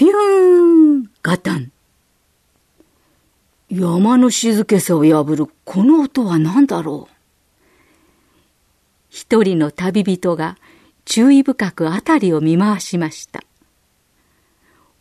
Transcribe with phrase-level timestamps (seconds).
[0.00, 0.12] ピュー
[1.00, 1.70] ンガタン
[3.68, 7.14] 山の静けさを破るこの音は何だろう
[9.10, 10.56] 一人の旅人が
[11.04, 13.42] 注意深く辺りを見回しました。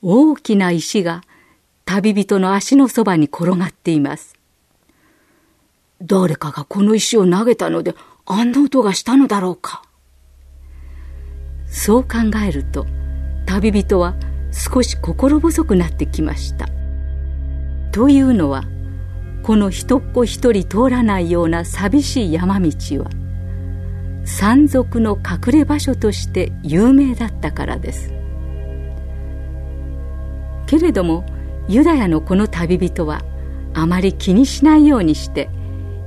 [0.01, 1.23] 大きな石が
[1.85, 4.35] 旅人の足のそばに転がっています。
[6.01, 7.95] 誰かがこの石を投げたので
[8.25, 9.81] あんな音がしたのだろうか。
[11.67, 12.85] そう考えると
[13.45, 14.15] 旅人は
[14.51, 16.67] 少し心細くなってきました。
[17.91, 18.63] というのは
[19.41, 22.69] この一っ子一人通らないような寂しい山道
[23.01, 23.09] は
[24.25, 28.13] 山賊の隠れ場所として有名だったからです
[30.67, 31.25] けれども
[31.67, 33.23] ユダヤのこの旅人は
[33.73, 35.49] あまり気にしないようにして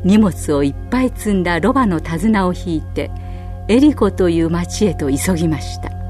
[0.04, 3.10] 荷物をいっぱい積んだロバの手綱を引いて
[3.68, 6.02] エリコという町へと急ぎました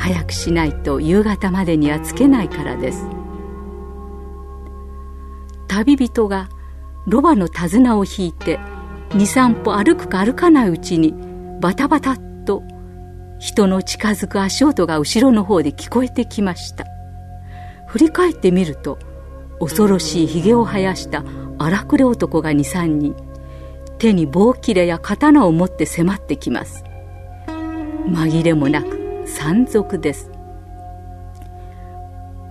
[0.00, 3.06] 早くしないと夕方までには着けないからです。
[5.68, 6.48] 旅人が
[7.06, 8.58] ロバの手綱を引いて
[9.10, 11.14] 23歩歩くか歩かないうちに
[11.60, 12.62] バタバタっと
[13.38, 16.86] 人の近づく足音が後ろの方で聞こえてきました。
[17.86, 18.98] 振り返ってみると
[19.58, 21.24] 恐ろしいひげを生やした
[21.58, 23.14] 荒くれ男が23人
[23.98, 26.84] 手に棒切れや刀を持って迫ってきます。
[28.06, 28.99] 紛れもなく
[29.30, 30.30] 山賊です。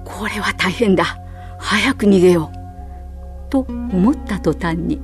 [0.06, 1.18] これは大変だ。
[1.58, 2.60] 早く逃げよう。
[3.50, 5.02] と思った途端に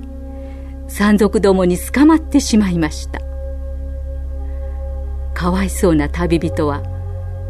[0.87, 3.19] 山賊どもに捕まってしまいました。
[5.33, 6.81] かわいそうな旅人は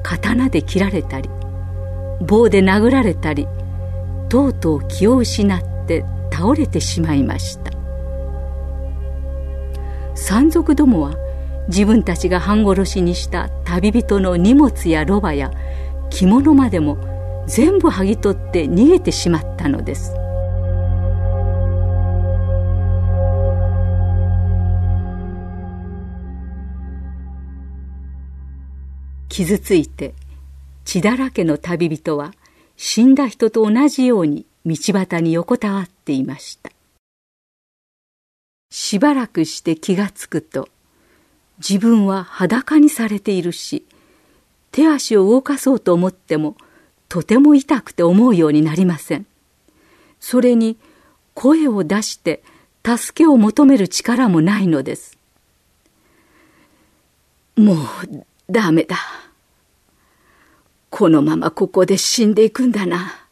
[0.04, 1.30] 刀で切られたり
[2.22, 3.48] 棒で殴られたり
[4.30, 7.72] とうとう気を失って倒れてしまいました。
[10.16, 11.25] 山賊どもは
[11.68, 15.52] 自分たちが半殺しにした旅人の荷物やロバや
[16.10, 16.98] 着物までも
[17.48, 20.14] 全部剥ぎ取って逃げてしまったのです。
[29.30, 30.14] 傷ついて
[30.86, 32.34] 血だらけの旅人は
[32.78, 36.72] 死んだ人と同じように道端に横たわっていました。
[38.72, 40.70] しばらくして気がつくと
[41.58, 43.86] 自分は裸にされているし
[44.72, 46.56] 手足を動かそうと思っても
[47.08, 49.26] とても痛くて思うようになりません
[50.20, 50.78] それに
[51.34, 52.44] 声を出して
[52.86, 55.18] 助けを求める力もないのです
[57.56, 57.78] もう
[58.50, 58.98] ダメだ
[60.98, 63.28] このままここで死んでいくんだな。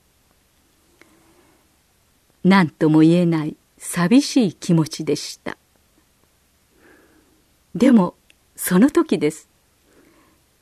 [2.44, 5.56] 何とも言えない寂しい気持ちでした。
[7.76, 8.16] でも、
[8.56, 9.50] その時です。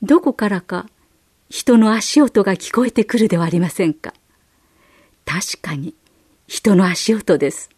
[0.01, 0.87] どこからか
[1.49, 4.13] 人の足音が聞こえてくるではありませんか。
[5.25, 5.93] 確かに
[6.47, 7.69] 人の足音です。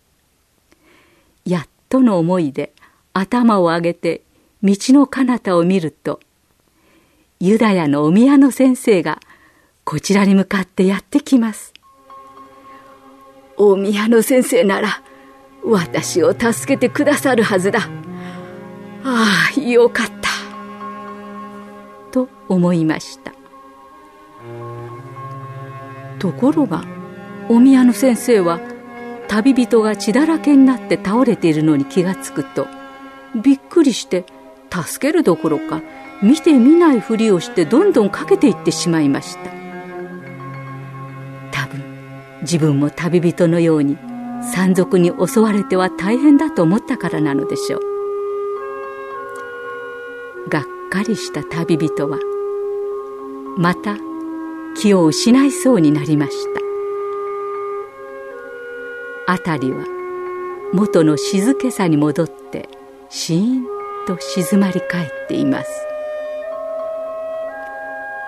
[1.46, 2.72] やっとの思いで
[3.14, 4.22] 頭を上げて
[4.62, 6.20] 道の彼方を見ると、
[7.40, 9.20] ユダヤのお宮の先生が
[9.84, 11.74] こちらに向かってやってきます。
[13.58, 15.04] お宮の先生なら
[15.66, 17.90] 私を助けてくださるはずだ。
[19.04, 20.30] ああ、よかった。
[22.12, 23.34] と思いました。
[26.20, 26.86] ところが、
[27.50, 28.62] お宮の先生は
[29.28, 32.68] 旅人が血だらけになって倒れているのに気がつくと、
[33.36, 34.26] びっくりして
[34.72, 35.82] 助けるどころか
[36.22, 39.52] 見て見ないふりをしてどんどんかけていってしまいました
[41.52, 41.84] 多分
[42.42, 43.98] 自分も旅人のように
[44.54, 47.93] 山賊に襲われては大変だと思ったからなのでしょう
[50.50, 52.20] がっかりした旅人は
[53.58, 53.98] また
[54.76, 56.34] 気を失いそうになりまし
[59.26, 59.34] た。
[59.34, 59.86] 辺りは
[60.74, 62.68] 元の静けさに戻って
[63.10, 63.66] シーン
[64.06, 65.70] と静まり返っています。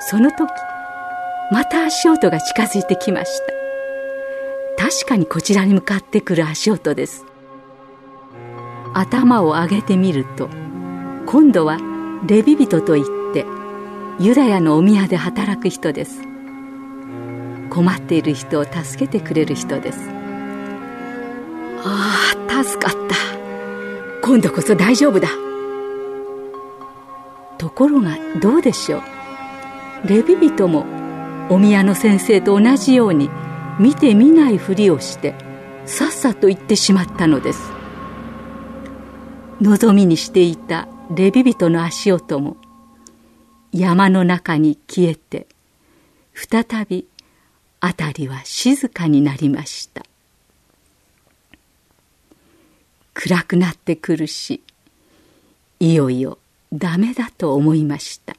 [0.07, 0.47] その時
[1.51, 3.39] また足音が近づいてきまし
[4.77, 4.83] た。
[4.83, 7.25] 確かにこちらに向かってくる足音です。
[8.93, 10.47] 頭を上げてみると
[11.25, 11.94] 今度は
[12.27, 13.45] レビ人といって
[14.19, 16.23] ユダヤのお宮で働く人です。
[17.69, 20.09] 困っている人を助けてくれる人です。
[21.83, 23.15] ああ助かった。
[24.23, 25.27] 今度こそ大丈夫だ。
[27.59, 30.07] ところがどうでしょう。
[30.07, 30.87] レビ人も
[31.49, 33.29] お宮の先生と同じように
[33.79, 35.35] 見て見ないふりをして
[35.85, 37.71] さっさと行ってしまったのです。
[39.61, 42.57] 望みにしていたレビ人の足音も
[43.71, 45.47] 山の中に消えて
[46.33, 47.07] 再び
[47.79, 50.03] 辺りは静かになりました。
[53.13, 54.61] 暗くなってくるし
[55.79, 56.39] いよいよ
[56.73, 58.35] ダメだと思いました。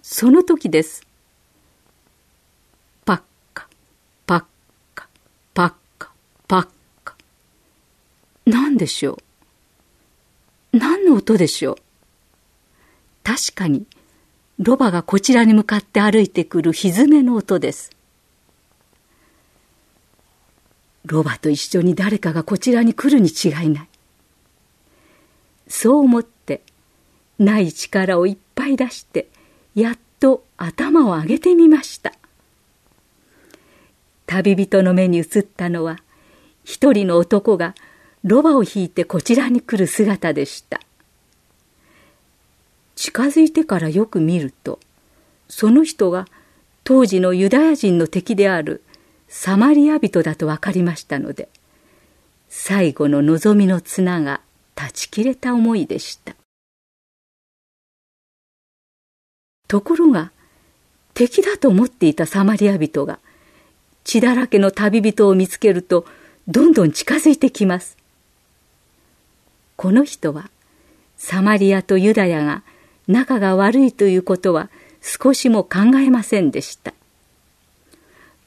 [0.00, 1.02] その時です。
[3.04, 3.20] パッ
[3.52, 3.68] カ
[4.26, 4.44] パッ
[4.94, 5.08] カ
[5.52, 6.12] パッカ
[6.46, 6.68] パッ
[7.02, 7.16] カ。
[8.46, 9.23] 何でしょう。
[11.04, 11.76] の音でしょう？
[13.22, 13.86] 確かに
[14.58, 17.90] ロバがこちらに向かって歩いてくる蹄の音です。
[21.06, 23.88] ロバと一緒に誰かがこちらに来るに違いない。
[25.68, 26.62] そう思って
[27.38, 29.28] ない力をいっぱい出して
[29.74, 32.12] やっと頭を上げてみました。
[34.26, 35.98] 旅人の目に映ったのは
[36.64, 37.74] 一人の男が
[38.22, 40.80] ロバを引いてこちらに来る姿でした。
[43.04, 44.80] 近づいてからよく見ると
[45.50, 46.26] その人が
[46.84, 48.82] 当時のユダヤ人の敵である
[49.28, 51.50] サマリア人だと分かりましたので
[52.48, 54.40] 最後の望みの綱が
[54.74, 56.34] 断ち切れた思いでした。
[59.68, 60.32] ところが
[61.12, 63.18] 敵だと思っていたサマリア人が
[64.04, 66.06] 血だらけの旅人を見つけると
[66.48, 67.98] どんどん近づいてきます。
[69.76, 70.48] この人は
[71.18, 72.62] サマリアとユダヤが
[73.08, 74.70] 仲が悪いということは
[75.00, 76.94] 少しも考えませんでした。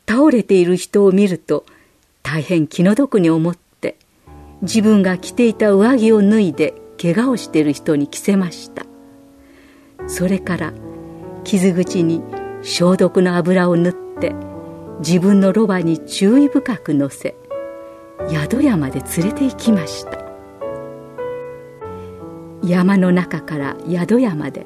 [0.08, 1.66] 倒れている人を見ると
[2.24, 3.98] 大変気の毒に思って
[4.62, 8.86] 自分が着ていた上着を脱いで怪我をしている人に着せました。
[10.08, 10.74] それから
[11.44, 12.22] 傷口に
[12.62, 14.34] 消毒の油を塗って
[15.00, 17.36] 自分のロバに注意深く乗せ
[18.30, 20.17] 宿屋まで連れて行きました。
[22.68, 24.66] 山の中から宿屋まで。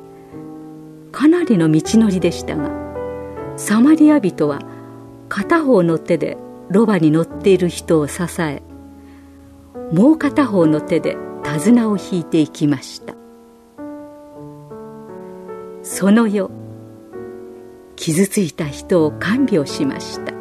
[1.11, 2.71] かなりの道のりでしたが
[3.57, 4.59] サマリア人は
[5.29, 6.37] 片方の手で
[6.69, 8.63] ロバに乗っている人を支え
[9.91, 13.13] もう片方の手で手綱を引いていきました。
[15.83, 16.53] その夜
[17.95, 20.33] 傷ついた人を看病しました。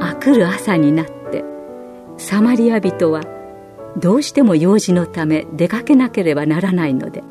[0.00, 1.44] あくる朝になって
[2.18, 3.22] サマリア人は
[3.98, 7.22] どうしても用事のため出かけなければならないので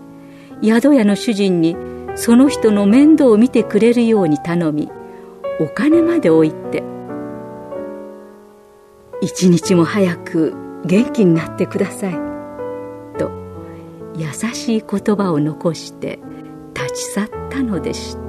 [0.63, 1.75] 宿屋の主人に
[2.15, 4.89] その人の面倒を見てくれるように頼み
[5.59, 6.83] お金まで置いて
[9.21, 10.53] 一日も早く
[10.85, 12.13] 元気になってください
[13.17, 13.31] と
[14.15, 16.19] 優しい言葉を残して
[16.73, 18.26] 立ち去ったのでした。